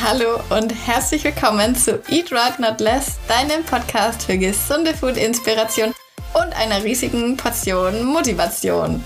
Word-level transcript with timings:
Hallo 0.00 0.38
und 0.50 0.70
herzlich 0.86 1.24
willkommen 1.24 1.74
zu 1.74 2.00
Eat 2.08 2.30
Right 2.30 2.60
Not 2.60 2.78
Less, 2.78 3.16
deinem 3.26 3.64
Podcast 3.64 4.22
für 4.22 4.38
gesunde 4.38 4.94
Food-Inspiration 4.94 5.92
und 6.34 6.56
einer 6.56 6.84
riesigen 6.84 7.36
Portion 7.36 8.04
Motivation. 8.04 9.02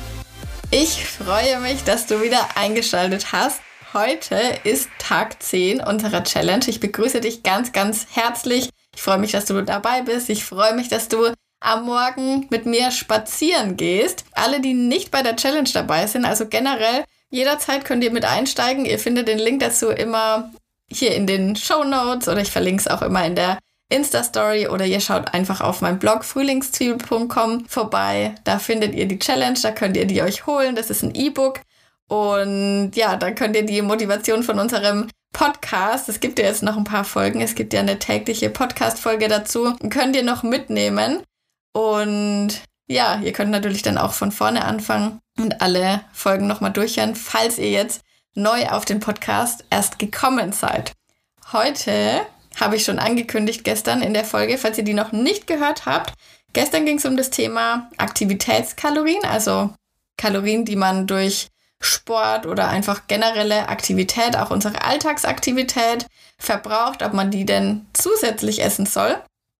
Ich 0.70 1.06
freue 1.06 1.60
mich, 1.60 1.82
dass 1.84 2.06
du 2.06 2.20
wieder 2.20 2.46
eingeschaltet 2.56 3.32
hast. 3.32 3.62
Heute 3.94 4.38
ist 4.64 4.90
Tag 4.98 5.42
10 5.42 5.80
unserer 5.80 6.24
Challenge. 6.24 6.64
Ich 6.66 6.78
begrüße 6.78 7.22
dich 7.22 7.42
ganz, 7.42 7.72
ganz 7.72 8.06
herzlich. 8.12 8.68
Ich 8.94 9.00
freue 9.00 9.18
mich, 9.18 9.32
dass 9.32 9.46
du 9.46 9.62
dabei 9.62 10.02
bist. 10.02 10.28
Ich 10.28 10.44
freue 10.44 10.74
mich, 10.74 10.88
dass 10.88 11.08
du 11.08 11.32
am 11.60 11.86
Morgen 11.86 12.48
mit 12.50 12.66
mir 12.66 12.90
spazieren 12.90 13.78
gehst. 13.78 14.26
Alle, 14.32 14.60
die 14.60 14.74
nicht 14.74 15.10
bei 15.10 15.22
der 15.22 15.36
Challenge 15.36 15.70
dabei 15.72 16.06
sind, 16.06 16.26
also 16.26 16.46
generell, 16.48 17.04
jederzeit 17.30 17.86
könnt 17.86 18.04
ihr 18.04 18.10
mit 18.10 18.26
einsteigen. 18.26 18.84
Ihr 18.84 18.98
findet 18.98 19.26
den 19.26 19.38
Link 19.38 19.60
dazu 19.60 19.88
immer 19.88 20.52
hier 20.98 21.14
in 21.14 21.26
den 21.26 21.56
Show 21.56 21.84
Notes 21.84 22.28
oder 22.28 22.40
ich 22.40 22.50
verlinke 22.50 22.80
es 22.80 22.88
auch 22.88 23.02
immer 23.02 23.24
in 23.24 23.34
der 23.34 23.58
Insta-Story 23.88 24.68
oder 24.68 24.86
ihr 24.86 25.00
schaut 25.00 25.34
einfach 25.34 25.60
auf 25.60 25.80
meinem 25.80 25.98
Blog 25.98 26.24
frühlingszwiebel.com 26.24 27.66
vorbei. 27.66 28.34
Da 28.44 28.58
findet 28.58 28.94
ihr 28.94 29.06
die 29.06 29.18
Challenge, 29.18 29.58
da 29.62 29.70
könnt 29.70 29.96
ihr 29.96 30.06
die 30.06 30.22
euch 30.22 30.46
holen. 30.46 30.74
Das 30.74 30.90
ist 30.90 31.02
ein 31.02 31.14
E-Book. 31.14 31.60
Und 32.08 32.92
ja, 32.94 33.16
da 33.16 33.30
könnt 33.30 33.56
ihr 33.56 33.64
die 33.64 33.82
Motivation 33.82 34.42
von 34.42 34.58
unserem 34.58 35.08
Podcast, 35.32 36.10
es 36.10 36.20
gibt 36.20 36.38
ja 36.38 36.44
jetzt 36.44 36.62
noch 36.62 36.76
ein 36.76 36.84
paar 36.84 37.04
Folgen, 37.04 37.40
es 37.40 37.54
gibt 37.54 37.72
ja 37.72 37.80
eine 37.80 37.98
tägliche 37.98 38.50
Podcast-Folge 38.50 39.28
dazu, 39.28 39.74
könnt 39.88 40.14
ihr 40.14 40.22
noch 40.22 40.42
mitnehmen. 40.42 41.22
Und 41.72 42.60
ja, 42.86 43.18
ihr 43.22 43.32
könnt 43.32 43.50
natürlich 43.50 43.82
dann 43.82 43.96
auch 43.96 44.12
von 44.12 44.30
vorne 44.30 44.64
anfangen 44.64 45.20
und 45.38 45.62
alle 45.62 46.02
Folgen 46.12 46.46
nochmal 46.46 46.72
durchhören, 46.72 47.14
falls 47.14 47.58
ihr 47.58 47.70
jetzt 47.70 48.02
neu 48.34 48.68
auf 48.68 48.84
den 48.84 49.00
Podcast 49.00 49.64
erst 49.70 49.98
gekommen 49.98 50.52
seid. 50.52 50.92
Heute 51.52 52.26
habe 52.60 52.76
ich 52.76 52.84
schon 52.84 52.98
angekündigt 52.98 53.64
gestern 53.64 54.02
in 54.02 54.14
der 54.14 54.24
Folge, 54.24 54.58
falls 54.58 54.78
ihr 54.78 54.84
die 54.84 54.94
noch 54.94 55.12
nicht 55.12 55.46
gehört 55.46 55.86
habt. 55.86 56.14
Gestern 56.52 56.84
ging 56.84 56.98
es 56.98 57.04
um 57.04 57.16
das 57.16 57.30
Thema 57.30 57.90
Aktivitätskalorien, 57.96 59.24
also 59.24 59.74
Kalorien, 60.16 60.64
die 60.64 60.76
man 60.76 61.06
durch 61.06 61.48
Sport 61.80 62.46
oder 62.46 62.68
einfach 62.68 63.08
generelle 63.08 63.68
Aktivität, 63.68 64.36
auch 64.36 64.50
unsere 64.50 64.84
Alltagsaktivität 64.84 66.06
verbraucht, 66.38 67.02
ob 67.02 67.12
man 67.12 67.30
die 67.30 67.44
denn 67.44 67.86
zusätzlich 67.92 68.62
essen 68.62 68.86
soll. 68.86 69.16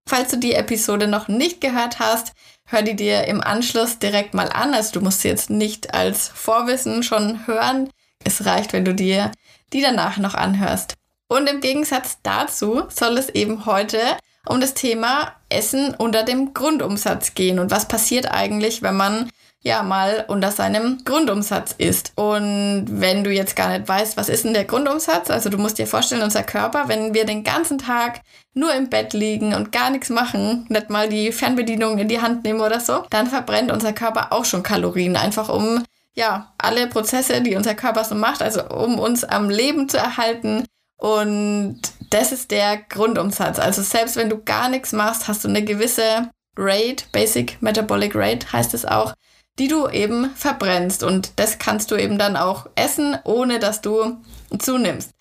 Falls 0.09 0.31
du 0.31 0.37
die 0.37 0.55
Episode 0.55 1.07
noch 1.09 1.29
nicht 1.29 1.61
gehört 1.61 1.99
hast, 1.99 2.33
hör 2.67 2.83
die 2.83 2.97
dir 2.97 3.25
im 3.25 3.41
Anschluss 3.41 3.99
direkt 3.99 4.35
mal 4.35 4.51
an. 4.51 4.75
Also 4.75 4.93
du 4.93 5.01
musst 5.01 5.23
sie 5.23 5.29
jetzt 5.29 5.51
nicht 5.51 5.95
als 5.95 6.29
Vorwissen 6.29 7.03
schon 7.03 7.47
hören. 7.47 7.91
Es 8.25 8.45
reicht, 8.45 8.73
wenn 8.73 8.85
du 8.85 8.95
dir 8.95 9.33
die 9.73 9.81
danach 9.81 10.19
noch 10.19 10.35
anhörst. 10.35 10.95
Und 11.29 11.49
im 11.49 11.61
Gegensatz 11.61 12.19
dazu 12.23 12.83
soll 12.89 13.17
es 13.17 13.31
eben 13.31 13.65
heute 13.65 13.99
um 14.47 14.61
das 14.61 14.75
Thema 14.75 15.35
Essen 15.49 15.95
unter 15.95 16.25
dem 16.25 16.53
Grundumsatz 16.53 17.35
gehen. 17.35 17.59
Und 17.59 17.71
was 17.71 17.89
passiert 17.89 18.31
eigentlich, 18.31 18.83
wenn 18.83 18.97
man 18.97 19.31
ja 19.63 19.83
mal 19.83 20.25
unter 20.29 20.51
seinem 20.51 21.05
Grundumsatz 21.05 21.75
ist. 21.79 22.13
Und 22.17 22.87
wenn 22.89 23.23
du 23.23 23.31
jetzt 23.31 23.57
gar 23.57 23.69
nicht 23.69 23.89
weißt, 23.89 24.17
was 24.17 24.29
ist 24.29 24.45
denn 24.45 24.55
der 24.55 24.65
Grundumsatz, 24.65 25.31
also 25.31 25.49
du 25.51 25.59
musst 25.59 25.79
dir 25.79 25.87
vorstellen, 25.87 26.23
unser 26.23 26.43
Körper, 26.43 26.89
wenn 26.89 27.15
wir 27.15 27.25
den 27.25 27.45
ganzen 27.45 27.79
Tag 27.79 28.21
nur 28.55 28.75
im 28.75 28.91
Bett 28.91 29.13
liegen 29.13 29.55
und 29.55 29.73
gar 29.73 29.91
nichts 29.91 30.11
machen, 30.11 30.67
nicht 30.69 30.91
mal 30.91 31.09
die 31.09 31.33
Fernbedienung 31.33 31.99
in 31.99 32.09
die 32.09 32.21
Hand 32.21 32.45
nehmen 32.45 32.61
oder 32.61 32.81
so, 32.81 33.05
dann 33.11 33.29
verbrennt 33.29 33.71
unser 33.71 33.93
Körper 33.93 34.33
auch 34.33 34.45
schon 34.45 34.65
Kalorien, 34.65 35.17
einfach 35.17 35.49
um 35.49 35.85
ja, 36.15 36.53
alle 36.59 36.87
Prozesse, 36.89 37.41
die 37.41 37.57
unser 37.57 37.75
Körper 37.75 38.05
so 38.05 38.15
macht, 38.15 38.43
also 38.43 38.65
um 38.69 38.99
uns 38.99 39.25
am 39.25 39.49
Leben 39.49 39.89
zu 39.89 39.97
erhalten. 39.97 40.65
Und 40.99 41.81
das 42.11 42.33
ist 42.33 42.51
der 42.51 42.77
Grundumsatz. 42.77 43.59
Also 43.59 43.83
selbst 43.83 44.17
wenn 44.17 44.29
du 44.29 44.43
gar 44.43 44.69
nichts 44.69 44.93
machst, 44.93 45.27
hast 45.27 45.45
du 45.45 45.49
eine 45.49 45.65
gewisse 45.65 46.31
Rate, 46.57 47.07
Basic 47.13 47.61
Metabolic 47.63 48.15
Rate 48.15 48.53
heißt 48.53 48.75
es 48.75 48.85
auch, 48.85 49.15
die 49.59 49.69
du 49.69 49.89
eben 49.89 50.31
verbrennst. 50.37 51.03
Und 51.03 51.33
das 51.37 51.59
kannst 51.59 51.91
du 51.91 51.97
eben 51.97 52.19
dann 52.19 52.37
auch 52.37 52.67
essen, 52.75 53.19
ohne 53.25 53.59
dass 53.59 53.81
du 53.81 54.19
zunimmst. 54.59 55.13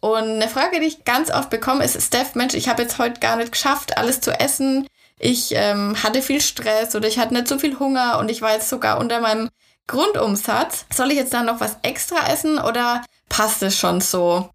Und 0.00 0.24
eine 0.24 0.48
Frage, 0.48 0.80
die 0.80 0.86
ich 0.86 1.04
ganz 1.04 1.30
oft 1.30 1.50
bekomme, 1.50 1.84
ist, 1.84 2.00
Steph, 2.00 2.34
Mensch, 2.34 2.54
ich 2.54 2.68
habe 2.68 2.82
jetzt 2.82 2.98
heute 2.98 3.18
gar 3.18 3.36
nicht 3.36 3.52
geschafft, 3.52 3.96
alles 3.96 4.20
zu 4.20 4.30
essen. 4.38 4.86
Ich 5.18 5.52
ähm, 5.54 5.96
hatte 6.02 6.20
viel 6.20 6.42
Stress 6.42 6.94
oder 6.94 7.08
ich 7.08 7.18
hatte 7.18 7.32
nicht 7.32 7.48
so 7.48 7.58
viel 7.58 7.78
Hunger 7.78 8.18
und 8.18 8.30
ich 8.30 8.42
war 8.42 8.52
jetzt 8.52 8.68
sogar 8.68 8.98
unter 8.98 9.20
meinem 9.20 9.48
Grundumsatz. 9.86 10.86
Soll 10.92 11.10
ich 11.10 11.16
jetzt 11.16 11.34
dann 11.34 11.46
noch 11.46 11.60
was 11.60 11.76
extra 11.82 12.30
essen 12.30 12.58
oder 12.58 13.04
passt 13.28 13.62
es 13.62 13.78
schon 13.78 14.00
so? 14.00 14.50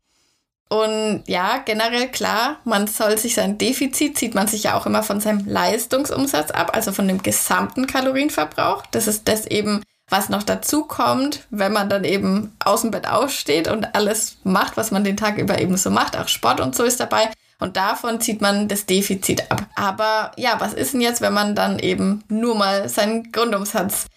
Und 0.71 1.23
ja, 1.27 1.57
generell 1.57 2.07
klar, 2.09 2.57
man 2.63 2.87
soll 2.87 3.17
sich 3.17 3.35
sein 3.35 3.57
Defizit, 3.57 4.17
zieht 4.17 4.35
man 4.35 4.47
sich 4.47 4.63
ja 4.63 4.77
auch 4.77 4.85
immer 4.85 5.03
von 5.03 5.19
seinem 5.19 5.45
Leistungsumsatz 5.45 6.51
ab, 6.51 6.71
also 6.73 6.93
von 6.93 7.09
dem 7.09 7.21
gesamten 7.21 7.87
Kalorienverbrauch. 7.87 8.83
Das 8.91 9.07
ist 9.07 9.27
das 9.27 9.47
eben, 9.47 9.83
was 10.07 10.29
noch 10.29 10.43
dazu 10.43 10.85
kommt, 10.85 11.45
wenn 11.49 11.73
man 11.73 11.89
dann 11.89 12.05
eben 12.05 12.55
aus 12.63 12.81
dem 12.81 12.91
Bett 12.91 13.05
aufsteht 13.05 13.67
und 13.67 13.95
alles 13.95 14.37
macht, 14.45 14.77
was 14.77 14.91
man 14.91 15.03
den 15.03 15.17
Tag 15.17 15.37
über 15.37 15.59
eben 15.59 15.75
so 15.75 15.89
macht. 15.89 16.15
Auch 16.15 16.29
Sport 16.29 16.61
und 16.61 16.73
so 16.73 16.85
ist 16.85 17.01
dabei. 17.01 17.29
Und 17.59 17.75
davon 17.75 18.21
zieht 18.21 18.39
man 18.39 18.69
das 18.69 18.85
Defizit 18.85 19.51
ab. 19.51 19.65
Aber 19.75 20.31
ja, 20.37 20.55
was 20.59 20.73
ist 20.73 20.93
denn 20.93 21.01
jetzt, 21.01 21.19
wenn 21.19 21.33
man 21.33 21.53
dann 21.53 21.79
eben 21.79 22.23
nur 22.29 22.55
mal 22.55 22.87
seinen 22.87 23.31
Grundumsatz 23.33 24.07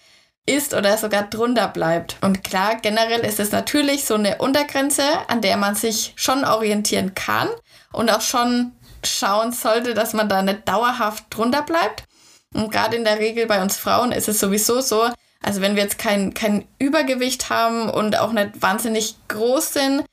ist 0.47 0.75
oder 0.75 0.97
sogar 0.97 1.25
drunter 1.25 1.69
bleibt. 1.69 2.16
Und 2.21 2.44
klar, 2.44 2.77
generell 2.82 3.21
ist 3.21 3.41
es 3.41 3.53
natürlich 3.53 4.05
so 4.05 4.15
eine 4.15 4.38
Untergrenze, 4.38 5.05
an 5.28 5.41
der 5.41 5.56
man 5.56 5.75
sich 5.75 6.12
schon 6.16 6.44
orientieren 6.44 7.15
kann 7.15 7.49
und 7.93 8.10
auch 8.10 8.21
schon 8.21 8.72
schauen 9.03 9.53
sollte, 9.53 9.94
dass 9.94 10.12
man 10.12 10.28
da 10.28 10.43
nicht 10.43 10.69
dauerhaft 10.69 11.25
drunter 11.31 11.62
bleibt. 11.62 12.05
Und 12.53 12.71
gerade 12.71 12.97
in 12.97 13.05
der 13.05 13.19
Regel 13.19 13.47
bei 13.47 13.62
uns 13.62 13.77
Frauen 13.77 14.12
ist 14.12 14.28
es 14.28 14.38
sowieso 14.38 14.81
so, 14.81 15.09
also 15.43 15.60
wenn 15.60 15.77
wir 15.77 15.82
jetzt 15.82 15.99
kein, 15.99 16.32
kein 16.32 16.66
Übergewicht 16.78 17.50
haben 17.50 17.91
und 17.91 18.19
auch 18.19 18.32
nicht 18.32 18.62
wahnsinnig 18.62 19.16
groß 19.28 19.75
sind, 19.75 20.05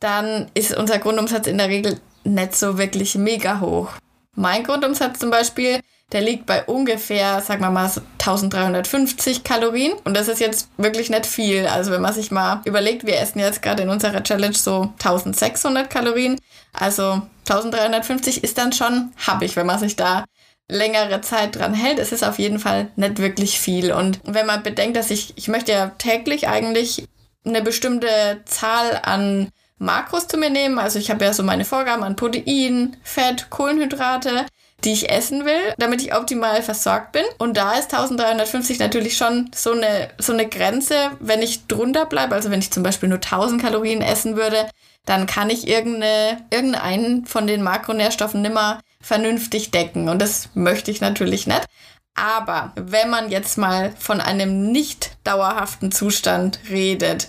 dann 0.00 0.50
ist 0.54 0.76
unser 0.76 0.98
Grundumsatz 0.98 1.46
in 1.46 1.58
der 1.58 1.68
Regel 1.68 2.00
nicht 2.24 2.56
so 2.56 2.78
wirklich 2.78 3.14
mega 3.14 3.60
hoch. 3.60 3.90
Mein 4.34 4.64
Grundumsatz 4.64 5.18
zum 5.18 5.30
Beispiel 5.30 5.80
der 6.12 6.22
liegt 6.22 6.46
bei 6.46 6.64
ungefähr, 6.64 7.40
sagen 7.40 7.62
wir 7.62 7.70
mal, 7.70 7.90
1350 8.18 9.44
Kalorien. 9.44 9.92
Und 10.04 10.16
das 10.16 10.28
ist 10.28 10.40
jetzt 10.40 10.68
wirklich 10.76 11.08
nicht 11.10 11.26
viel. 11.26 11.66
Also 11.66 11.92
wenn 11.92 12.02
man 12.02 12.12
sich 12.12 12.30
mal 12.30 12.62
überlegt, 12.64 13.06
wir 13.06 13.18
essen 13.18 13.38
jetzt 13.38 13.62
gerade 13.62 13.84
in 13.84 13.88
unserer 13.88 14.22
Challenge 14.22 14.54
so 14.54 14.92
1600 14.98 15.88
Kalorien. 15.88 16.38
Also 16.72 17.22
1350 17.48 18.42
ist 18.42 18.58
dann 18.58 18.72
schon 18.72 19.12
happig, 19.26 19.56
wenn 19.56 19.66
man 19.66 19.78
sich 19.78 19.96
da 19.96 20.24
längere 20.68 21.20
Zeit 21.20 21.56
dran 21.56 21.74
hält. 21.74 21.98
Es 21.98 22.12
ist 22.12 22.24
auf 22.24 22.38
jeden 22.38 22.58
Fall 22.58 22.88
nicht 22.96 23.18
wirklich 23.18 23.60
viel. 23.60 23.92
Und 23.92 24.20
wenn 24.24 24.46
man 24.46 24.62
bedenkt, 24.62 24.96
dass 24.96 25.10
ich, 25.10 25.34
ich 25.36 25.48
möchte 25.48 25.72
ja 25.72 25.92
täglich 25.98 26.48
eigentlich 26.48 27.04
eine 27.44 27.62
bestimmte 27.62 28.42
Zahl 28.44 29.00
an 29.02 29.48
Makros 29.78 30.28
zu 30.28 30.36
mir 30.36 30.50
nehmen. 30.50 30.78
Also 30.78 30.98
ich 30.98 31.10
habe 31.10 31.24
ja 31.24 31.32
so 31.32 31.42
meine 31.42 31.64
Vorgaben 31.64 32.02
an 32.02 32.16
Protein, 32.16 32.96
Fett, 33.02 33.48
Kohlenhydrate 33.50 34.46
die 34.84 34.92
ich 34.92 35.10
essen 35.10 35.44
will, 35.44 35.74
damit 35.78 36.02
ich 36.02 36.14
optimal 36.14 36.62
versorgt 36.62 37.12
bin. 37.12 37.24
Und 37.38 37.56
da 37.56 37.72
ist 37.72 37.92
1350 37.92 38.78
natürlich 38.78 39.16
schon 39.16 39.50
so 39.54 39.72
eine, 39.72 40.10
so 40.18 40.32
eine 40.32 40.48
Grenze, 40.48 41.12
wenn 41.20 41.42
ich 41.42 41.66
drunter 41.66 42.06
bleibe, 42.06 42.34
also 42.34 42.50
wenn 42.50 42.60
ich 42.60 42.70
zum 42.70 42.82
Beispiel 42.82 43.08
nur 43.08 43.18
1000 43.18 43.60
Kalorien 43.60 44.02
essen 44.02 44.36
würde, 44.36 44.68
dann 45.06 45.26
kann 45.26 45.50
ich 45.50 45.66
irgendeine, 45.66 46.42
irgendeinen 46.50 47.26
von 47.26 47.46
den 47.46 47.62
Makronährstoffen 47.62 48.42
nimmer 48.42 48.80
vernünftig 49.00 49.70
decken. 49.70 50.08
Und 50.08 50.20
das 50.20 50.50
möchte 50.54 50.90
ich 50.90 51.00
natürlich 51.00 51.46
nicht. 51.46 51.66
Aber 52.14 52.72
wenn 52.76 53.08
man 53.08 53.30
jetzt 53.30 53.56
mal 53.56 53.92
von 53.98 54.20
einem 54.20 54.70
nicht 54.72 55.16
dauerhaften 55.24 55.90
Zustand 55.90 56.60
redet, 56.68 57.28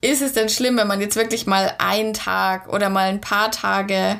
ist 0.00 0.22
es 0.22 0.34
denn 0.34 0.48
schlimm, 0.48 0.76
wenn 0.76 0.86
man 0.86 1.00
jetzt 1.00 1.16
wirklich 1.16 1.46
mal 1.46 1.74
einen 1.78 2.12
Tag 2.12 2.72
oder 2.72 2.90
mal 2.90 3.08
ein 3.08 3.20
paar 3.20 3.50
Tage 3.50 4.18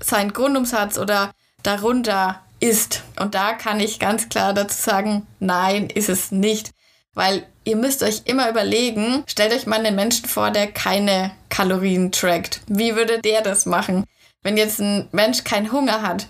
seinen 0.00 0.32
Grundumsatz 0.32 0.98
oder 0.98 1.30
darunter 1.66 2.42
ist. 2.60 3.02
Und 3.18 3.34
da 3.34 3.52
kann 3.52 3.80
ich 3.80 3.98
ganz 3.98 4.28
klar 4.28 4.54
dazu 4.54 4.76
sagen, 4.80 5.26
nein, 5.40 5.88
ist 5.90 6.08
es 6.08 6.30
nicht. 6.30 6.70
Weil 7.14 7.46
ihr 7.64 7.76
müsst 7.76 8.02
euch 8.02 8.22
immer 8.24 8.50
überlegen, 8.50 9.24
stellt 9.26 9.52
euch 9.52 9.66
mal 9.66 9.84
einen 9.84 9.96
Menschen 9.96 10.26
vor, 10.26 10.50
der 10.50 10.66
keine 10.66 11.30
Kalorien 11.48 12.12
trackt. 12.12 12.60
Wie 12.66 12.94
würde 12.94 13.20
der 13.20 13.42
das 13.42 13.66
machen? 13.66 14.04
Wenn 14.42 14.56
jetzt 14.56 14.80
ein 14.80 15.08
Mensch 15.12 15.42
keinen 15.42 15.72
Hunger 15.72 16.02
hat, 16.02 16.28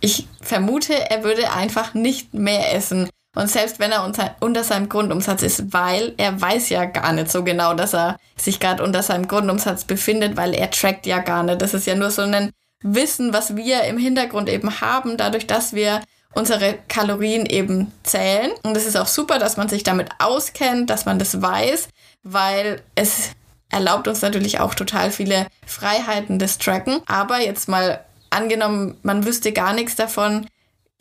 ich 0.00 0.28
vermute, 0.40 1.10
er 1.10 1.24
würde 1.24 1.52
einfach 1.52 1.94
nicht 1.94 2.34
mehr 2.34 2.74
essen. 2.74 3.08
Und 3.34 3.50
selbst 3.50 3.78
wenn 3.78 3.92
er 3.92 4.04
unter, 4.40 4.64
seinem 4.64 4.88
Grundumsatz 4.88 5.42
ist, 5.42 5.72
weil 5.72 6.14
er 6.16 6.40
weiß 6.40 6.68
ja 6.70 6.84
gar 6.84 7.12
nicht 7.12 7.30
so 7.30 7.44
genau, 7.44 7.74
dass 7.74 7.94
er 7.94 8.18
sich 8.36 8.60
gerade 8.60 8.82
unter 8.82 9.02
seinem 9.02 9.28
Grundumsatz 9.28 9.84
befindet, 9.84 10.36
weil 10.36 10.54
er 10.54 10.70
trackt 10.70 11.06
ja 11.06 11.18
gar 11.18 11.42
nicht. 11.42 11.62
Das 11.62 11.74
ist 11.74 11.86
ja 11.86 11.94
nur 11.94 12.10
so 12.10 12.22
ein 12.22 12.50
Wissen, 12.82 13.32
was 13.32 13.56
wir 13.56 13.82
im 13.84 13.98
Hintergrund 13.98 14.48
eben 14.48 14.80
haben, 14.80 15.16
dadurch, 15.16 15.46
dass 15.46 15.72
wir 15.72 16.00
unsere 16.34 16.78
Kalorien 16.88 17.46
eben 17.46 17.92
zählen. 18.02 18.52
Und 18.62 18.76
es 18.76 18.86
ist 18.86 18.96
auch 18.96 19.06
super, 19.06 19.38
dass 19.38 19.56
man 19.56 19.68
sich 19.68 19.82
damit 19.82 20.08
auskennt, 20.18 20.90
dass 20.90 21.04
man 21.04 21.18
das 21.18 21.42
weiß, 21.42 21.88
weil 22.22 22.82
es 22.94 23.30
erlaubt 23.70 24.08
uns 24.08 24.22
natürlich 24.22 24.60
auch 24.60 24.74
total 24.74 25.10
viele 25.10 25.46
Freiheiten 25.66 26.38
des 26.38 26.58
Tracken. 26.58 27.00
Aber 27.06 27.40
jetzt 27.40 27.68
mal 27.68 28.04
angenommen, 28.30 28.98
man 29.02 29.26
wüsste 29.26 29.52
gar 29.52 29.72
nichts 29.72 29.96
davon, 29.96 30.46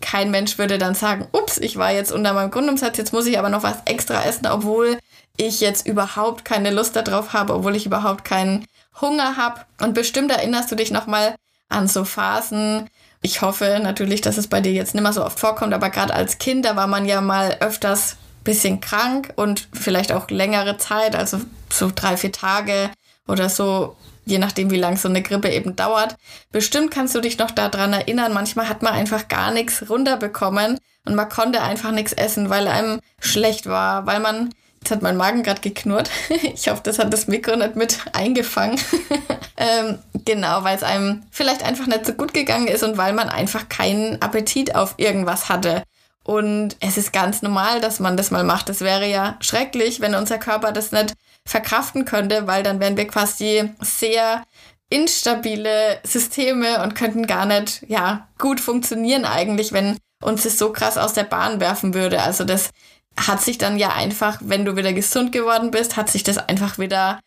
kein 0.01 0.31
Mensch 0.31 0.57
würde 0.57 0.77
dann 0.77 0.95
sagen, 0.95 1.27
ups, 1.31 1.57
ich 1.57 1.77
war 1.77 1.91
jetzt 1.91 2.11
unter 2.11 2.33
meinem 2.33 2.51
Grundumsatz, 2.51 2.97
jetzt 2.97 3.13
muss 3.13 3.25
ich 3.25 3.39
aber 3.39 3.49
noch 3.49 3.63
was 3.63 3.77
extra 3.85 4.23
essen, 4.23 4.47
obwohl 4.47 4.99
ich 5.37 5.59
jetzt 5.59 5.87
überhaupt 5.87 6.45
keine 6.45 6.71
Lust 6.71 6.95
darauf 6.95 7.33
habe, 7.33 7.53
obwohl 7.53 7.75
ich 7.75 7.85
überhaupt 7.85 8.23
keinen 8.23 8.65
Hunger 9.01 9.37
habe. 9.37 9.61
Und 9.81 9.93
bestimmt 9.93 10.31
erinnerst 10.31 10.71
du 10.71 10.75
dich 10.75 10.91
nochmal 10.91 11.35
an 11.69 11.87
so 11.87 12.05
Phasen. 12.05 12.89
Ich 13.21 13.41
hoffe 13.41 13.79
natürlich, 13.81 14.21
dass 14.21 14.37
es 14.37 14.47
bei 14.47 14.61
dir 14.61 14.71
jetzt 14.71 14.93
nicht 14.93 15.03
mehr 15.03 15.13
so 15.13 15.25
oft 15.25 15.39
vorkommt, 15.39 15.73
aber 15.73 15.89
gerade 15.89 16.13
als 16.13 16.37
Kind, 16.37 16.65
da 16.65 16.75
war 16.75 16.87
man 16.87 17.05
ja 17.05 17.21
mal 17.21 17.57
öfters 17.59 18.17
bisschen 18.47 18.79
krank 18.79 19.33
und 19.35 19.67
vielleicht 19.73 20.13
auch 20.13 20.29
längere 20.29 20.77
Zeit, 20.77 21.15
also 21.15 21.41
so 21.69 21.91
drei, 21.93 22.15
vier 22.15 22.31
Tage 22.31 22.89
oder 23.27 23.49
so, 23.49 23.97
je 24.25 24.39
nachdem, 24.39 24.71
wie 24.71 24.77
lang 24.77 24.95
so 24.95 25.09
eine 25.09 25.21
Grippe 25.21 25.49
eben 25.49 25.75
dauert. 25.75 26.15
Bestimmt 26.51 26.89
kannst 26.91 27.13
du 27.13 27.19
dich 27.19 27.37
noch 27.37 27.51
daran 27.51 27.91
erinnern, 27.91 28.33
manchmal 28.33 28.69
hat 28.69 28.83
man 28.83 28.93
einfach 28.93 29.27
gar 29.27 29.51
nichts 29.51 29.89
runterbekommen 29.89 30.79
und 31.05 31.15
man 31.15 31.27
konnte 31.27 31.61
einfach 31.61 31.91
nichts 31.91 32.13
essen, 32.13 32.49
weil 32.49 32.69
einem 32.69 33.01
schlecht 33.19 33.65
war, 33.65 34.05
weil 34.05 34.21
man 34.21 34.49
Jetzt 34.79 34.91
hat 34.91 35.01
mein 35.01 35.17
Magen 35.17 35.43
gerade 35.43 35.61
geknurrt. 35.61 36.09
Ich 36.29 36.69
hoffe, 36.69 36.81
das 36.83 36.99
hat 36.99 37.11
das 37.11 37.27
Mikro 37.27 37.55
nicht 37.55 37.75
mit 37.75 37.97
eingefangen. 38.13 38.79
ähm, 39.57 39.99
genau, 40.25 40.63
weil 40.63 40.75
es 40.75 40.83
einem 40.83 41.23
vielleicht 41.31 41.63
einfach 41.63 41.87
nicht 41.87 42.05
so 42.05 42.13
gut 42.13 42.33
gegangen 42.33 42.67
ist 42.67 42.83
und 42.83 42.97
weil 42.97 43.13
man 43.13 43.29
einfach 43.29 43.69
keinen 43.69 44.21
Appetit 44.21 44.75
auf 44.75 44.95
irgendwas 44.97 45.49
hatte. 45.49 45.83
Und 46.23 46.75
es 46.81 46.97
ist 46.97 47.13
ganz 47.13 47.41
normal, 47.41 47.79
dass 47.79 47.99
man 47.99 48.17
das 48.17 48.31
mal 48.31 48.43
macht. 48.43 48.69
Es 48.69 48.81
wäre 48.81 49.07
ja 49.07 49.37
schrecklich, 49.39 50.01
wenn 50.01 50.13
unser 50.13 50.37
Körper 50.37 50.73
das 50.73 50.91
nicht 50.91 51.13
verkraften 51.45 52.03
könnte, 52.03 52.47
weil 52.47 52.63
dann 52.63 52.81
wären 52.81 52.97
wir 52.97 53.07
quasi 53.07 53.69
sehr 53.79 54.43
instabile 54.89 55.99
Systeme 56.03 56.83
und 56.83 56.95
könnten 56.95 57.27
gar 57.27 57.45
nicht, 57.45 57.83
ja, 57.87 58.27
gut 58.37 58.59
funktionieren 58.59 59.25
eigentlich, 59.25 59.71
wenn 59.71 59.97
uns 60.21 60.43
das 60.43 60.57
so 60.57 60.71
krass 60.71 60.97
aus 60.97 61.13
der 61.13 61.23
Bahn 61.23 61.59
werfen 61.59 61.93
würde. 61.93 62.21
Also 62.21 62.43
das 62.43 62.71
hat 63.17 63.41
sich 63.41 63.57
dann 63.57 63.77
ja 63.77 63.89
einfach, 63.89 64.37
wenn 64.41 64.65
du 64.65 64.75
wieder 64.75 64.93
gesund 64.93 65.31
geworden 65.31 65.71
bist, 65.71 65.97
hat 65.97 66.09
sich 66.09 66.23
das 66.23 66.37
einfach 66.37 66.77
wieder 66.77 67.19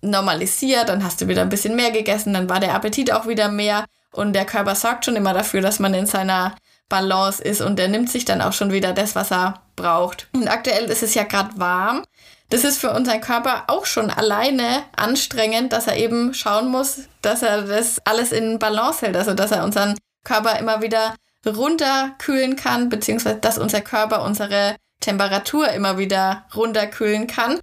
normalisiert, 0.00 0.88
dann 0.88 1.04
hast 1.04 1.20
du 1.20 1.28
wieder 1.28 1.42
ein 1.42 1.48
bisschen 1.48 1.74
mehr 1.74 1.90
gegessen, 1.90 2.32
dann 2.32 2.48
war 2.48 2.60
der 2.60 2.74
Appetit 2.74 3.12
auch 3.12 3.26
wieder 3.26 3.48
mehr 3.48 3.84
und 4.12 4.32
der 4.32 4.44
Körper 4.44 4.74
sorgt 4.74 5.04
schon 5.04 5.16
immer 5.16 5.34
dafür, 5.34 5.60
dass 5.60 5.78
man 5.78 5.94
in 5.94 6.06
seiner 6.06 6.54
Balance 6.88 7.42
ist 7.42 7.60
und 7.60 7.78
der 7.78 7.88
nimmt 7.88 8.10
sich 8.10 8.24
dann 8.24 8.40
auch 8.40 8.52
schon 8.52 8.72
wieder 8.72 8.92
das, 8.92 9.16
was 9.16 9.32
er 9.32 9.62
braucht. 9.74 10.28
Und 10.32 10.48
aktuell 10.48 10.84
ist 10.84 11.02
es 11.02 11.14
ja 11.14 11.24
gerade 11.24 11.58
warm. 11.58 12.04
Das 12.50 12.62
ist 12.62 12.78
für 12.78 12.92
unseren 12.92 13.20
Körper 13.20 13.64
auch 13.66 13.86
schon 13.86 14.08
alleine 14.08 14.84
anstrengend, 14.94 15.72
dass 15.72 15.88
er 15.88 15.96
eben 15.96 16.32
schauen 16.32 16.68
muss, 16.70 17.00
dass 17.20 17.42
er 17.42 17.62
das 17.62 18.00
alles 18.04 18.30
in 18.30 18.60
Balance 18.60 19.04
hält, 19.04 19.16
also 19.16 19.34
dass 19.34 19.50
er 19.50 19.64
unseren 19.64 19.98
Körper 20.22 20.58
immer 20.58 20.80
wieder 20.80 21.16
runterkühlen 21.44 22.56
kann, 22.56 22.88
beziehungsweise 22.88 23.36
dass 23.36 23.58
unser 23.58 23.80
Körper 23.80 24.22
unsere 24.22 24.76
Temperatur 25.06 25.68
immer 25.70 25.98
wieder 25.98 26.44
runterkühlen 26.54 27.26
kann. 27.26 27.60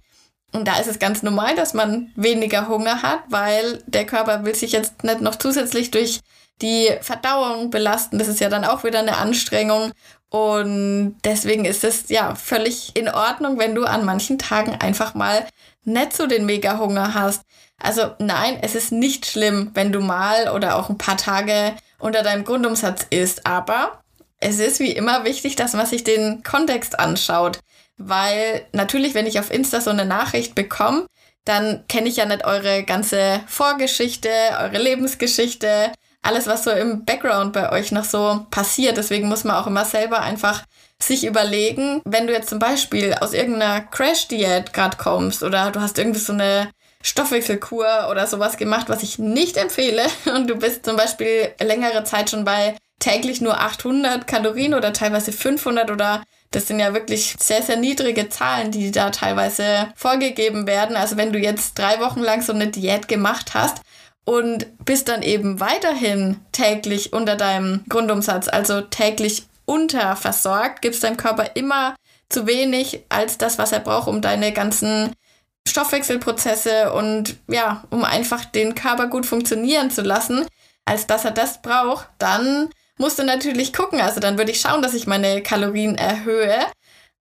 Und 0.52 0.66
da 0.66 0.78
ist 0.78 0.88
es 0.88 0.98
ganz 0.98 1.22
normal, 1.22 1.54
dass 1.56 1.74
man 1.74 2.12
weniger 2.16 2.68
Hunger 2.68 3.02
hat, 3.02 3.20
weil 3.28 3.82
der 3.86 4.06
Körper 4.06 4.44
will 4.44 4.54
sich 4.54 4.72
jetzt 4.72 5.04
nicht 5.04 5.20
noch 5.20 5.36
zusätzlich 5.36 5.90
durch 5.90 6.20
die 6.62 6.90
Verdauung 7.00 7.70
belasten. 7.70 8.18
Das 8.18 8.28
ist 8.28 8.40
ja 8.40 8.48
dann 8.48 8.64
auch 8.64 8.84
wieder 8.84 9.00
eine 9.00 9.16
Anstrengung. 9.16 9.92
Und 10.30 11.16
deswegen 11.24 11.64
ist 11.64 11.84
es 11.84 12.08
ja 12.08 12.34
völlig 12.34 12.96
in 12.96 13.08
Ordnung, 13.08 13.58
wenn 13.58 13.74
du 13.74 13.84
an 13.84 14.04
manchen 14.04 14.38
Tagen 14.38 14.74
einfach 14.74 15.14
mal 15.14 15.46
nicht 15.84 16.16
so 16.16 16.26
den 16.26 16.46
Mega-Hunger 16.46 17.14
hast. 17.14 17.42
Also 17.78 18.14
nein, 18.18 18.58
es 18.62 18.74
ist 18.74 18.92
nicht 18.92 19.26
schlimm, 19.26 19.70
wenn 19.74 19.92
du 19.92 20.00
mal 20.00 20.50
oder 20.54 20.76
auch 20.76 20.88
ein 20.88 20.98
paar 20.98 21.16
Tage 21.16 21.74
unter 21.98 22.22
deinem 22.22 22.44
Grundumsatz 22.44 23.06
isst. 23.10 23.46
Aber 23.46 24.03
es 24.44 24.58
ist 24.58 24.78
wie 24.78 24.92
immer 24.92 25.24
wichtig, 25.24 25.56
dass 25.56 25.72
man 25.72 25.86
sich 25.86 26.04
den 26.04 26.42
Kontext 26.42 26.98
anschaut. 26.98 27.60
Weil 27.96 28.66
natürlich, 28.72 29.14
wenn 29.14 29.26
ich 29.26 29.38
auf 29.38 29.50
Insta 29.50 29.80
so 29.80 29.90
eine 29.90 30.04
Nachricht 30.04 30.54
bekomme, 30.54 31.06
dann 31.44 31.84
kenne 31.88 32.08
ich 32.08 32.16
ja 32.16 32.26
nicht 32.26 32.44
eure 32.44 32.82
ganze 32.82 33.40
Vorgeschichte, 33.46 34.28
eure 34.58 34.78
Lebensgeschichte, 34.78 35.92
alles, 36.22 36.46
was 36.46 36.64
so 36.64 36.70
im 36.70 37.04
Background 37.04 37.52
bei 37.52 37.70
euch 37.72 37.92
noch 37.92 38.04
so 38.04 38.46
passiert. 38.50 38.96
Deswegen 38.96 39.28
muss 39.28 39.44
man 39.44 39.56
auch 39.56 39.66
immer 39.66 39.84
selber 39.84 40.20
einfach 40.20 40.64
sich 41.00 41.24
überlegen, 41.24 42.02
wenn 42.04 42.26
du 42.26 42.32
jetzt 42.32 42.48
zum 42.48 42.58
Beispiel 42.58 43.14
aus 43.14 43.32
irgendeiner 43.32 43.80
Crash-Diät 43.82 44.72
gerade 44.72 44.96
kommst 44.96 45.42
oder 45.42 45.70
du 45.70 45.80
hast 45.80 45.98
irgendwie 45.98 46.20
so 46.20 46.32
eine 46.32 46.70
Stoffwechselkur 47.02 48.08
oder 48.10 48.26
sowas 48.26 48.56
gemacht, 48.56 48.88
was 48.88 49.02
ich 49.02 49.18
nicht 49.18 49.56
empfehle 49.56 50.04
und 50.34 50.48
du 50.48 50.56
bist 50.56 50.84
zum 50.84 50.96
Beispiel 50.96 51.50
längere 51.60 52.04
Zeit 52.04 52.30
schon 52.30 52.44
bei 52.44 52.76
täglich 53.04 53.40
nur 53.40 53.60
800 53.60 54.26
Kalorien 54.26 54.74
oder 54.74 54.92
teilweise 54.92 55.32
500 55.32 55.90
oder 55.90 56.22
das 56.50 56.68
sind 56.68 56.78
ja 56.78 56.94
wirklich 56.94 57.34
sehr, 57.38 57.62
sehr 57.62 57.76
niedrige 57.76 58.28
Zahlen, 58.28 58.70
die 58.70 58.92
da 58.92 59.10
teilweise 59.10 59.88
vorgegeben 59.96 60.66
werden. 60.66 60.96
Also 60.96 61.16
wenn 61.16 61.32
du 61.32 61.38
jetzt 61.38 61.78
drei 61.78 61.98
Wochen 62.00 62.20
lang 62.20 62.42
so 62.42 62.52
eine 62.52 62.68
Diät 62.68 63.08
gemacht 63.08 63.54
hast, 63.54 63.82
und 64.24 64.66
bist 64.84 65.08
dann 65.08 65.22
eben 65.22 65.60
weiterhin 65.60 66.40
täglich 66.52 67.12
unter 67.12 67.36
deinem 67.36 67.84
Grundumsatz, 67.88 68.48
also 68.48 68.80
täglich 68.80 69.46
unterversorgt, 69.66 70.82
gibst 70.82 71.04
deinem 71.04 71.16
Körper 71.16 71.56
immer 71.56 71.94
zu 72.28 72.46
wenig 72.46 73.04
als 73.08 73.38
das, 73.38 73.58
was 73.58 73.72
er 73.72 73.80
braucht, 73.80 74.08
um 74.08 74.20
deine 74.20 74.52
ganzen 74.52 75.12
Stoffwechselprozesse 75.68 76.92
und 76.92 77.36
ja, 77.48 77.84
um 77.90 78.04
einfach 78.04 78.44
den 78.44 78.74
Körper 78.74 79.06
gut 79.08 79.26
funktionieren 79.26 79.90
zu 79.90 80.02
lassen, 80.02 80.46
als 80.84 81.06
dass 81.06 81.24
er 81.24 81.30
das 81.30 81.62
braucht, 81.62 82.08
dann 82.18 82.70
musst 82.98 83.18
du 83.18 83.24
natürlich 83.24 83.72
gucken. 83.72 84.00
Also 84.00 84.20
dann 84.20 84.38
würde 84.38 84.52
ich 84.52 84.60
schauen, 84.60 84.82
dass 84.82 84.94
ich 84.94 85.06
meine 85.06 85.42
Kalorien 85.42 85.96
erhöhe 85.96 86.66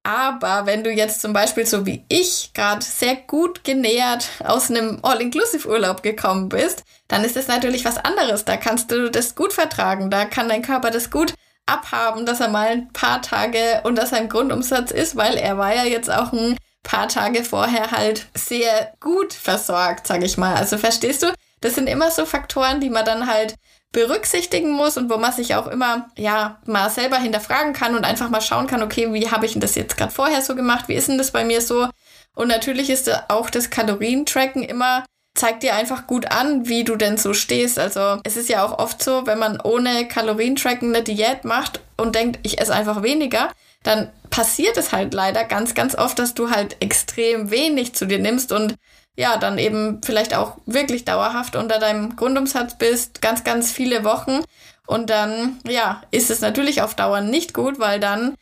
aber 0.04 0.66
wenn 0.66 0.84
du 0.84 0.92
jetzt 0.92 1.22
zum 1.22 1.32
Beispiel 1.32 1.66
so 1.66 1.86
wie 1.86 2.04
ich 2.10 2.52
gerade 2.54 2.84
sehr 2.84 3.16
gut 3.16 3.64
genährt 3.64 4.28
aus 4.44 4.70
einem 4.70 5.00
All-Inclusive-Urlaub 5.02 6.04
gekommen 6.04 6.50
bist, 6.50 6.84
dann 7.08 7.24
ist 7.24 7.38
das 7.38 7.48
natürlich 7.48 7.86
was 7.86 7.98
anderes. 7.98 8.44
Da 8.44 8.58
kannst 8.58 8.92
du 8.92 9.10
das 9.10 9.34
gut 9.34 9.54
vertragen. 9.54 10.10
Da 10.10 10.26
kann 10.26 10.50
dein 10.50 10.62
Körper 10.62 10.92
das 10.92 11.10
gut 11.10 11.34
abhaben, 11.66 12.26
dass 12.26 12.42
er 12.42 12.50
mal 12.50 12.68
ein 12.68 12.92
paar 12.92 13.22
Tage 13.22 13.80
unter 13.86 14.06
seinem 14.06 14.28
Grundumsatz 14.28 14.92
ist, 14.92 15.16
weil 15.16 15.36
er 15.38 15.58
war 15.58 15.74
ja 15.74 15.86
jetzt 15.86 16.12
auch 16.12 16.34
ein 16.34 16.58
paar 16.84 17.08
Tage 17.08 17.46
vorher 17.46 17.92
halt 17.92 18.28
sehr 18.36 18.94
gut 19.00 19.32
versorgt, 19.32 20.06
sag 20.06 20.22
ich 20.22 20.38
mal. 20.38 20.56
Also 20.56 20.78
verstehst 20.78 21.24
du? 21.24 21.28
Das 21.62 21.76
sind 21.76 21.88
immer 21.88 22.12
so 22.12 22.26
Faktoren, 22.26 22.82
die 22.82 22.90
man 22.90 23.06
dann 23.06 23.32
halt 23.32 23.56
berücksichtigen 23.94 24.72
muss 24.72 24.98
und 24.98 25.10
wo 25.10 25.18
man 25.18 25.32
sich 25.32 25.56
auch 25.56 25.68
immer 25.68 26.10
ja 26.18 26.60
mal 26.66 26.90
selber 26.90 27.18
hinterfragen 27.18 27.72
kann 27.72 27.96
und 27.96 28.04
einfach 28.04 28.30
mal 28.30 28.42
schauen 28.42 28.68
kann, 28.68 28.84
okay, 28.84 29.14
wie 29.14 29.32
habe 29.32 29.46
ich 29.46 29.54
denn 29.54 29.62
das 29.62 29.76
jetzt 29.76 29.96
gerade 29.96 30.12
vorher 30.12 30.42
so 30.42 30.56
gemacht? 30.56 30.90
Wie 30.90 30.96
ist 30.96 31.08
denn 31.08 31.18
das 31.18 31.32
bei 31.32 31.46
mir 31.46 31.62
so? 31.62 31.88
Und 32.36 32.48
natürlich 32.50 32.90
ist 32.90 33.10
auch 33.30 33.50
das 33.50 33.70
Kalorientracken 33.70 34.64
immer 34.64 35.06
zeigt 35.36 35.64
dir 35.64 35.76
einfach 35.76 36.06
gut 36.06 36.32
an, 36.32 36.68
wie 36.68 36.84
du 36.84 36.96
denn 36.96 37.18
so 37.18 37.34
stehst. 37.34 37.80
Also 37.80 38.20
es 38.24 38.38
ist 38.38 38.50
ja 38.50 38.64
auch 38.64 38.78
oft 38.78 39.02
so, 39.02 39.26
wenn 39.26 39.40
man 39.40 39.60
ohne 39.62 40.08
Kalorientracken 40.08 40.94
eine 40.94 41.04
Diät 41.04 41.44
macht 41.44 41.82
und 41.98 42.16
denkt, 42.16 42.40
ich 42.44 42.60
esse 42.60 42.74
einfach 42.74 43.02
weniger, 43.02 43.52
dann 43.82 44.10
passiert 44.30 44.78
es 44.78 44.92
halt 44.92 45.14
leider 45.14 45.44
ganz, 45.44 45.74
ganz 45.74 45.96
oft, 45.96 46.20
dass 46.20 46.34
du 46.34 46.50
halt 46.50 46.78
extrem 46.82 47.52
wenig 47.52 47.94
zu 47.94 48.06
dir 48.06 48.20
nimmst 48.20 48.52
und 48.52 48.76
ja, 49.16 49.38
dann 49.38 49.58
eben 49.58 50.02
vielleicht 50.04 50.36
auch 50.36 50.58
wirklich 50.66 51.06
dauerhaft 51.06 51.56
unter 51.56 51.80
deinem 51.80 52.16
Grundumsatz 52.16 52.78
bist, 52.78 53.22
ganz, 53.22 53.44
ganz 53.44 53.72
viele 53.72 54.04
Wochen. 54.04 54.40
Und 54.88 55.10
dann, 55.10 55.60
ja, 55.68 56.02
ist 56.12 56.30
es 56.30 56.42
natürlich 56.42 56.82
auf 56.82 56.96
Dauer 56.96 57.22
nicht 57.22 57.54
gut, 57.54 57.80
weil 57.80 58.00
dann 58.00 58.36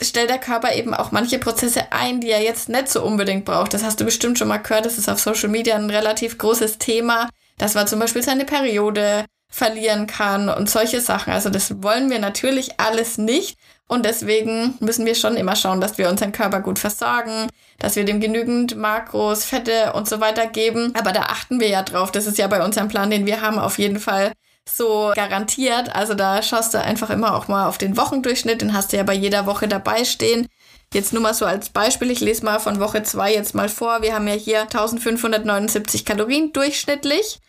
stellt 0.00 0.30
der 0.30 0.38
Körper 0.38 0.74
eben 0.74 0.94
auch 0.94 1.12
manche 1.12 1.38
Prozesse 1.38 1.92
ein, 1.92 2.20
die 2.20 2.30
er 2.30 2.42
jetzt 2.42 2.68
nicht 2.68 2.88
so 2.88 3.02
unbedingt 3.02 3.44
braucht. 3.44 3.74
Das 3.74 3.84
hast 3.84 4.00
du 4.00 4.04
bestimmt 4.04 4.38
schon 4.38 4.48
mal 4.48 4.58
gehört. 4.58 4.86
Das 4.86 4.98
ist 4.98 5.08
auf 5.08 5.20
Social 5.20 5.48
Media 5.48 5.76
ein 5.76 5.90
relativ 5.90 6.38
großes 6.38 6.78
Thema, 6.78 7.28
dass 7.58 7.74
man 7.74 7.86
zum 7.86 7.98
Beispiel 7.98 8.22
seine 8.22 8.44
Periode 8.44 9.24
verlieren 9.48 10.06
kann 10.06 10.48
und 10.48 10.70
solche 10.70 11.00
Sachen. 11.00 11.32
Also 11.32 11.50
das 11.50 11.82
wollen 11.82 12.10
wir 12.10 12.18
natürlich 12.18 12.80
alles 12.80 13.18
nicht. 13.18 13.58
Und 13.88 14.06
deswegen 14.06 14.74
müssen 14.80 15.04
wir 15.04 15.14
schon 15.14 15.36
immer 15.36 15.54
schauen, 15.54 15.80
dass 15.80 15.98
wir 15.98 16.08
unseren 16.08 16.32
Körper 16.32 16.60
gut 16.60 16.78
versorgen, 16.78 17.48
dass 17.78 17.96
wir 17.96 18.04
dem 18.04 18.20
genügend 18.20 18.76
Makros, 18.76 19.44
Fette 19.44 19.92
und 19.92 20.08
so 20.08 20.20
weiter 20.20 20.46
geben. 20.46 20.94
Aber 20.98 21.12
da 21.12 21.22
achten 21.22 21.60
wir 21.60 21.68
ja 21.68 21.82
drauf. 21.82 22.10
Das 22.10 22.26
ist 22.26 22.38
ja 22.38 22.46
bei 22.46 22.64
unserem 22.64 22.88
Plan, 22.88 23.10
den 23.10 23.26
wir 23.26 23.42
haben, 23.42 23.58
auf 23.58 23.78
jeden 23.78 24.00
Fall 24.00 24.32
so 24.68 25.12
garantiert. 25.14 25.94
Also 25.94 26.14
da 26.14 26.42
schaust 26.42 26.72
du 26.74 26.80
einfach 26.80 27.10
immer 27.10 27.36
auch 27.36 27.48
mal 27.48 27.66
auf 27.66 27.78
den 27.78 27.96
Wochendurchschnitt. 27.96 28.62
Den 28.62 28.72
hast 28.72 28.92
du 28.92 28.96
ja 28.96 29.02
bei 29.02 29.14
jeder 29.14 29.46
Woche 29.46 29.68
dabei 29.68 30.04
stehen. 30.04 30.46
Jetzt 30.94 31.12
nur 31.12 31.22
mal 31.22 31.34
so 31.34 31.46
als 31.46 31.70
Beispiel, 31.70 32.10
ich 32.10 32.20
lese 32.20 32.44
mal 32.44 32.60
von 32.60 32.78
Woche 32.78 33.02
2 33.02 33.32
jetzt 33.32 33.54
mal 33.54 33.68
vor. 33.68 34.02
Wir 34.02 34.14
haben 34.14 34.28
ja 34.28 34.34
hier 34.34 34.62
1579 34.62 36.04
Kalorien 36.04 36.52
durchschnittlich 36.52 37.40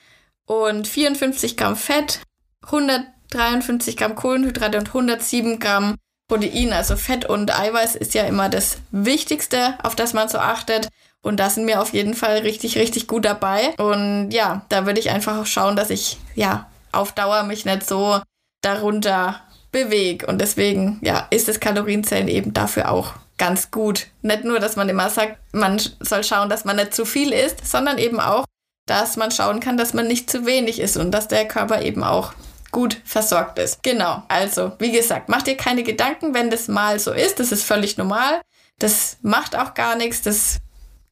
und 0.46 0.88
54 0.88 1.58
Gramm 1.58 1.76
Fett, 1.76 2.22
153 2.66 3.98
Gramm 3.98 4.16
Kohlenhydrate 4.16 4.78
und 4.78 4.88
107 4.88 5.60
Gramm 5.60 5.96
Protein, 6.28 6.74
also 6.74 6.96
Fett 6.96 7.26
und 7.26 7.58
Eiweiß 7.58 7.96
ist 7.96 8.14
ja 8.14 8.24
immer 8.24 8.50
das 8.50 8.78
Wichtigste, 8.92 9.78
auf 9.84 9.96
das 9.96 10.14
man 10.14 10.30
so 10.30 10.38
achtet. 10.40 10.90
Und 11.22 11.40
da 11.40 11.50
sind 11.50 11.68
wir 11.68 11.82
auf 11.82 11.94
jeden 11.94 12.14
Fall 12.14 12.40
richtig, 12.40 12.78
richtig 12.78 13.08
gut 13.08 13.26
dabei. 13.26 13.70
Und 13.78 14.32
ja, 14.32 14.66
da 14.70 14.86
würde 14.86 15.00
ich 15.00 15.10
einfach 15.10 15.38
auch 15.38 15.46
schauen, 15.46 15.76
dass 15.76 15.90
ich 15.90 16.18
ja 16.36 16.70
auf 16.92 17.14
Dauer 17.14 17.44
mich 17.44 17.66
nicht 17.66 17.88
so 17.88 18.22
darunter 18.62 19.42
bewege. 19.72 20.26
Und 20.28 20.40
deswegen, 20.40 21.00
ja, 21.02 21.28
ist 21.30 21.48
das 21.48 21.60
Kalorienzählen 21.60 22.28
eben 22.28 22.54
dafür 22.54 22.92
auch 22.92 23.14
ganz 23.38 23.72
gut. 23.72 24.08
Nicht 24.22 24.44
nur, 24.44 24.60
dass 24.60 24.76
man 24.76 24.90
immer 24.90 25.10
sagt, 25.10 25.38
man 25.54 25.82
soll 26.00 26.24
schauen, 26.24 26.50
dass 26.50 26.66
man 26.66 26.76
nicht 26.76 26.94
zu 26.94 27.06
viel 27.06 27.34
isst, 27.34 27.68
sondern 27.68 27.98
eben 27.98 28.20
auch, 28.20 28.46
dass 28.86 29.18
man 29.18 29.32
schauen 29.32 29.60
kann, 29.60 29.78
dass 29.78 29.94
man 29.94 30.08
nicht 30.08 30.30
zu 30.30 30.46
wenig 30.46 30.80
isst 30.80 30.98
und 30.98 31.12
dass 31.12 31.28
der 31.28 31.48
Körper 31.48 31.82
eben 31.82 32.04
auch 32.04 32.34
gut 32.74 32.98
versorgt 33.06 33.58
ist. 33.60 33.82
Genau. 33.84 34.24
Also, 34.28 34.74
wie 34.80 34.92
gesagt, 34.92 35.30
mach 35.30 35.44
dir 35.44 35.56
keine 35.56 35.84
Gedanken, 35.84 36.34
wenn 36.34 36.50
das 36.50 36.68
mal 36.68 37.00
so 37.00 37.14
ist. 37.14 37.40
Das 37.40 37.54
ist 37.54 37.64
völlig 37.64 37.98
normal. 37.98 38.42
Das 38.80 39.18
macht 39.22 39.56
auch 39.56 39.74
gar 39.74 39.96
nichts. 39.96 40.22
Das 40.22 40.58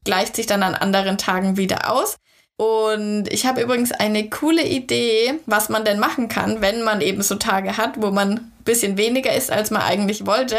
gleicht 0.03 0.35
sich 0.35 0.47
dann 0.47 0.63
an 0.63 0.75
anderen 0.75 1.17
Tagen 1.17 1.55
wieder 1.55 1.89
aus. 1.89 2.17
Und 2.57 3.31
ich 3.31 3.45
habe 3.45 3.61
übrigens 3.61 3.91
eine 3.91 4.29
coole 4.29 4.63
Idee, 4.63 5.39
was 5.45 5.69
man 5.69 5.85
denn 5.85 5.99
machen 5.99 6.27
kann, 6.27 6.61
wenn 6.61 6.83
man 6.83 7.01
eben 7.01 7.23
so 7.23 7.35
Tage 7.35 7.77
hat, 7.77 8.01
wo 8.01 8.11
man 8.11 8.33
ein 8.33 8.51
bisschen 8.65 8.97
weniger 8.97 9.33
isst, 9.33 9.51
als 9.51 9.71
man 9.71 9.81
eigentlich 9.81 10.25
wollte. 10.25 10.57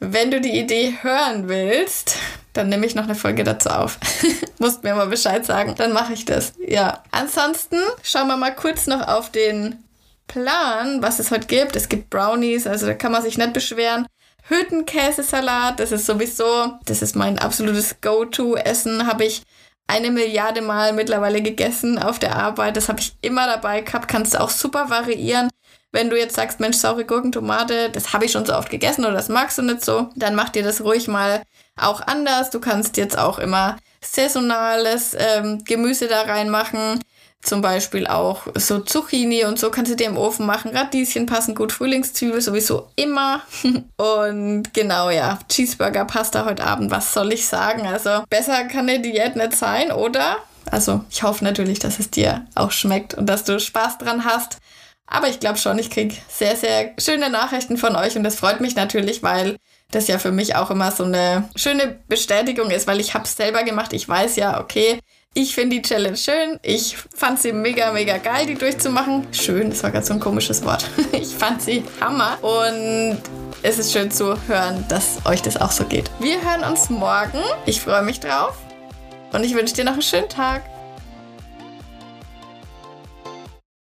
Wenn 0.00 0.30
du 0.30 0.40
die 0.40 0.58
Idee 0.58 0.94
hören 1.02 1.48
willst, 1.48 2.16
dann 2.52 2.68
nehme 2.68 2.86
ich 2.86 2.94
noch 2.94 3.04
eine 3.04 3.14
Folge 3.14 3.44
dazu 3.44 3.68
auf. 3.68 3.98
Musst 4.58 4.84
mir 4.84 4.94
mal 4.94 5.08
Bescheid 5.08 5.44
sagen, 5.44 5.74
dann 5.76 5.92
mache 5.92 6.12
ich 6.12 6.24
das. 6.24 6.52
Ja. 6.66 7.02
Ansonsten 7.10 7.78
schauen 8.02 8.28
wir 8.28 8.36
mal 8.36 8.54
kurz 8.54 8.86
noch 8.86 9.06
auf 9.06 9.30
den 9.30 9.84
Plan, 10.28 11.02
was 11.02 11.18
es 11.18 11.32
heute 11.32 11.48
gibt. 11.48 11.74
Es 11.74 11.88
gibt 11.88 12.10
Brownies, 12.10 12.66
also 12.66 12.86
da 12.86 12.94
kann 12.94 13.12
man 13.12 13.22
sich 13.22 13.36
nicht 13.36 13.52
beschweren. 13.52 14.06
Hüttenkäsesalat, 14.48 15.80
das 15.80 15.92
ist 15.92 16.06
sowieso, 16.06 16.78
das 16.86 17.02
ist 17.02 17.16
mein 17.16 17.38
absolutes 17.38 18.00
Go-To-Essen, 18.00 19.06
habe 19.06 19.24
ich 19.24 19.42
eine 19.86 20.10
Milliarde 20.10 20.62
Mal 20.62 20.92
mittlerweile 20.92 21.42
gegessen 21.42 21.98
auf 21.98 22.18
der 22.18 22.36
Arbeit. 22.36 22.76
Das 22.76 22.88
habe 22.88 23.00
ich 23.00 23.16
immer 23.20 23.46
dabei 23.46 23.80
gehabt, 23.80 24.08
kannst 24.08 24.34
du 24.34 24.40
auch 24.40 24.50
super 24.50 24.90
variieren. 24.90 25.50
Wenn 25.90 26.10
du 26.10 26.18
jetzt 26.18 26.36
sagst, 26.36 26.60
Mensch, 26.60 26.76
saure 26.76 27.06
Gurken, 27.06 27.32
Tomate, 27.32 27.88
das 27.90 28.12
habe 28.12 28.26
ich 28.26 28.32
schon 28.32 28.44
so 28.44 28.54
oft 28.54 28.70
gegessen 28.70 29.06
oder 29.06 29.14
das 29.14 29.30
magst 29.30 29.56
du 29.56 29.62
nicht 29.62 29.82
so, 29.82 30.10
dann 30.16 30.34
mach 30.34 30.50
dir 30.50 30.62
das 30.62 30.82
ruhig 30.82 31.08
mal 31.08 31.42
auch 31.76 32.02
anders. 32.02 32.50
Du 32.50 32.60
kannst 32.60 32.98
jetzt 32.98 33.16
auch 33.16 33.38
immer 33.38 33.78
saisonales 34.02 35.16
ähm, 35.18 35.64
Gemüse 35.64 36.06
da 36.06 36.22
reinmachen. 36.22 37.00
Zum 37.48 37.62
Beispiel 37.62 38.06
auch 38.06 38.42
so 38.56 38.80
Zucchini 38.80 39.46
und 39.46 39.58
so 39.58 39.70
kannst 39.70 39.90
du 39.90 39.96
dir 39.96 40.08
im 40.08 40.18
Ofen 40.18 40.44
machen. 40.44 40.76
Radieschen 40.76 41.24
passen 41.24 41.54
gut, 41.54 41.72
Frühlingszwiebel 41.72 42.42
sowieso 42.42 42.90
immer. 42.94 43.40
und 43.96 44.74
genau, 44.74 45.08
ja, 45.08 45.38
Cheeseburger, 45.48 46.04
Pasta 46.04 46.44
heute 46.44 46.62
Abend, 46.62 46.90
was 46.90 47.14
soll 47.14 47.32
ich 47.32 47.46
sagen? 47.46 47.86
Also 47.86 48.22
besser 48.28 48.64
kann 48.64 48.86
eine 48.86 49.00
Diät 49.00 49.34
nicht 49.34 49.56
sein, 49.56 49.90
oder? 49.90 50.36
Also 50.70 51.02
ich 51.10 51.22
hoffe 51.22 51.42
natürlich, 51.42 51.78
dass 51.78 51.98
es 51.98 52.10
dir 52.10 52.44
auch 52.54 52.70
schmeckt 52.70 53.14
und 53.14 53.24
dass 53.24 53.44
du 53.44 53.58
Spaß 53.58 53.96
dran 53.96 54.26
hast. 54.26 54.58
Aber 55.06 55.28
ich 55.28 55.40
glaube 55.40 55.56
schon, 55.56 55.78
ich 55.78 55.88
kriege 55.88 56.14
sehr, 56.28 56.54
sehr 56.54 56.92
schöne 56.98 57.30
Nachrichten 57.30 57.78
von 57.78 57.96
euch 57.96 58.14
und 58.18 58.24
das 58.24 58.36
freut 58.36 58.60
mich 58.60 58.76
natürlich, 58.76 59.22
weil 59.22 59.56
das 59.90 60.06
ja 60.06 60.18
für 60.18 60.32
mich 60.32 60.54
auch 60.54 60.70
immer 60.70 60.92
so 60.92 61.04
eine 61.04 61.48
schöne 61.56 61.98
Bestätigung 62.08 62.70
ist, 62.70 62.86
weil 62.86 63.00
ich 63.00 63.14
habe 63.14 63.24
es 63.24 63.36
selber 63.36 63.62
gemacht. 63.62 63.94
Ich 63.94 64.06
weiß 64.06 64.36
ja, 64.36 64.60
okay, 64.60 65.00
ich 65.38 65.54
finde 65.54 65.76
die 65.76 65.82
Challenge 65.82 66.16
schön. 66.16 66.58
Ich 66.62 66.96
fand 67.14 67.40
sie 67.40 67.52
mega, 67.52 67.92
mega 67.92 68.18
geil, 68.18 68.46
die 68.46 68.56
durchzumachen. 68.56 69.24
Schön, 69.30 69.70
das 69.70 69.84
war 69.84 69.92
gerade 69.92 70.04
so 70.04 70.14
ein 70.14 70.20
komisches 70.20 70.64
Wort. 70.64 70.84
Ich 71.12 71.34
fand 71.34 71.62
sie 71.62 71.84
Hammer 72.00 72.38
und 72.42 73.18
es 73.62 73.78
ist 73.78 73.92
schön 73.92 74.10
zu 74.10 74.36
hören, 74.48 74.84
dass 74.88 75.24
euch 75.24 75.40
das 75.42 75.56
auch 75.56 75.70
so 75.70 75.84
geht. 75.84 76.10
Wir 76.18 76.40
hören 76.42 76.68
uns 76.68 76.90
morgen. 76.90 77.40
Ich 77.66 77.80
freue 77.80 78.02
mich 78.02 78.18
drauf 78.18 78.56
und 79.32 79.44
ich 79.44 79.54
wünsche 79.54 79.74
dir 79.74 79.84
noch 79.84 79.92
einen 79.92 80.02
schönen 80.02 80.28
Tag. 80.28 80.62